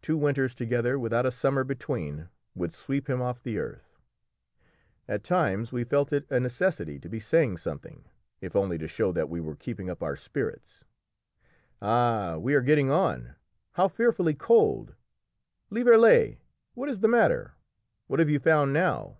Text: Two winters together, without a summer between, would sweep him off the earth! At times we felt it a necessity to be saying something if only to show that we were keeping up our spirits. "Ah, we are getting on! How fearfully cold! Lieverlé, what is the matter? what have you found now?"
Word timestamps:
Two 0.00 0.16
winters 0.16 0.56
together, 0.56 0.98
without 0.98 1.24
a 1.24 1.30
summer 1.30 1.62
between, 1.62 2.28
would 2.56 2.74
sweep 2.74 3.08
him 3.08 3.22
off 3.22 3.40
the 3.44 3.58
earth! 3.60 3.96
At 5.06 5.22
times 5.22 5.70
we 5.70 5.84
felt 5.84 6.12
it 6.12 6.26
a 6.32 6.40
necessity 6.40 6.98
to 6.98 7.08
be 7.08 7.20
saying 7.20 7.58
something 7.58 8.04
if 8.40 8.56
only 8.56 8.76
to 8.76 8.88
show 8.88 9.12
that 9.12 9.28
we 9.28 9.40
were 9.40 9.54
keeping 9.54 9.88
up 9.88 10.02
our 10.02 10.16
spirits. 10.16 10.84
"Ah, 11.80 12.38
we 12.38 12.56
are 12.56 12.60
getting 12.60 12.90
on! 12.90 13.36
How 13.74 13.86
fearfully 13.86 14.34
cold! 14.34 14.96
Lieverlé, 15.70 16.38
what 16.74 16.88
is 16.88 16.98
the 16.98 17.06
matter? 17.06 17.52
what 18.08 18.18
have 18.18 18.28
you 18.28 18.40
found 18.40 18.72
now?" 18.72 19.18